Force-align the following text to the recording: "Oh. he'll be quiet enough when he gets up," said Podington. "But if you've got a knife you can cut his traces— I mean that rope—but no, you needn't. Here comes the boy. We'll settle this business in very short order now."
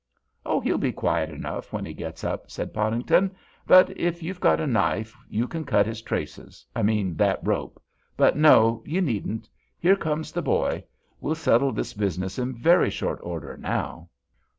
"Oh. 0.47 0.59
he'll 0.59 0.79
be 0.79 0.91
quiet 0.91 1.29
enough 1.29 1.71
when 1.71 1.85
he 1.85 1.93
gets 1.93 2.23
up," 2.23 2.49
said 2.49 2.73
Podington. 2.73 3.35
"But 3.67 3.95
if 3.95 4.23
you've 4.23 4.39
got 4.39 4.59
a 4.59 4.65
knife 4.65 5.15
you 5.29 5.47
can 5.47 5.63
cut 5.63 5.85
his 5.85 6.01
traces— 6.01 6.65
I 6.75 6.81
mean 6.81 7.15
that 7.17 7.37
rope—but 7.45 8.35
no, 8.35 8.81
you 8.83 8.99
needn't. 8.99 9.47
Here 9.77 9.95
comes 9.95 10.31
the 10.31 10.41
boy. 10.41 10.85
We'll 11.19 11.35
settle 11.35 11.71
this 11.71 11.93
business 11.93 12.39
in 12.39 12.57
very 12.57 12.89
short 12.89 13.19
order 13.21 13.55
now." 13.57 14.09